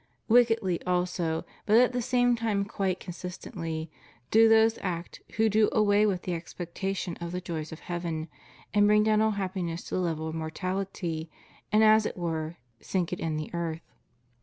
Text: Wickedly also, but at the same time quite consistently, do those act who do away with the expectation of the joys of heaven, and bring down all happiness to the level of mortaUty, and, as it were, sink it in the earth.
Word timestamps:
Wickedly 0.27 0.83
also, 0.83 1.45
but 1.67 1.77
at 1.77 1.93
the 1.93 2.01
same 2.01 2.35
time 2.35 2.65
quite 2.65 2.99
consistently, 2.99 3.91
do 4.31 4.49
those 4.49 4.79
act 4.81 5.21
who 5.35 5.47
do 5.47 5.69
away 5.71 6.07
with 6.07 6.23
the 6.23 6.33
expectation 6.33 7.15
of 7.17 7.31
the 7.31 7.39
joys 7.39 7.71
of 7.71 7.81
heaven, 7.81 8.27
and 8.73 8.87
bring 8.87 9.03
down 9.03 9.21
all 9.21 9.29
happiness 9.37 9.83
to 9.83 9.93
the 9.93 10.01
level 10.01 10.27
of 10.27 10.33
mortaUty, 10.33 11.29
and, 11.71 11.83
as 11.83 12.07
it 12.07 12.17
were, 12.17 12.57
sink 12.79 13.13
it 13.13 13.19
in 13.19 13.37
the 13.37 13.51
earth. 13.53 13.91